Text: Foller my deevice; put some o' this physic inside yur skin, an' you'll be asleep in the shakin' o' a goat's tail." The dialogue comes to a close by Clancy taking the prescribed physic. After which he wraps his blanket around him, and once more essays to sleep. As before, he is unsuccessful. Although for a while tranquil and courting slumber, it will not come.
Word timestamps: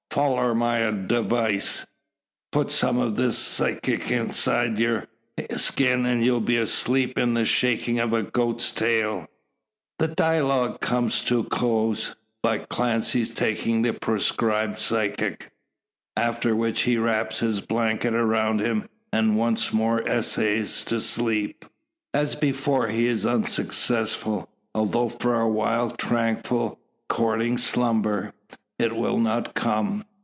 Foller 0.11 0.53
my 0.53 0.79
deevice; 0.91 1.85
put 2.51 2.69
some 2.69 2.97
o' 2.99 3.09
this 3.09 3.57
physic 3.57 4.11
inside 4.11 4.77
yur 4.77 5.07
skin, 5.55 6.05
an' 6.05 6.21
you'll 6.21 6.41
be 6.41 6.57
asleep 6.57 7.17
in 7.17 7.33
the 7.33 7.45
shakin' 7.45 7.97
o' 7.97 8.13
a 8.13 8.21
goat's 8.21 8.71
tail." 8.73 9.25
The 9.99 10.09
dialogue 10.09 10.81
comes 10.81 11.21
to 11.21 11.39
a 11.39 11.43
close 11.45 12.13
by 12.43 12.57
Clancy 12.57 13.23
taking 13.25 13.83
the 13.83 13.93
prescribed 13.93 14.79
physic. 14.79 15.49
After 16.17 16.57
which 16.57 16.81
he 16.81 16.97
wraps 16.97 17.39
his 17.39 17.61
blanket 17.61 18.13
around 18.13 18.59
him, 18.59 18.89
and 19.13 19.37
once 19.37 19.71
more 19.71 20.05
essays 20.05 20.83
to 20.89 20.99
sleep. 20.99 21.63
As 22.13 22.35
before, 22.35 22.89
he 22.89 23.07
is 23.07 23.25
unsuccessful. 23.25 24.49
Although 24.75 25.07
for 25.07 25.39
a 25.39 25.47
while 25.47 25.89
tranquil 25.89 26.67
and 26.71 26.77
courting 27.07 27.57
slumber, 27.57 28.33
it 28.79 28.95
will 28.95 29.19
not 29.19 29.53
come. 29.53 30.03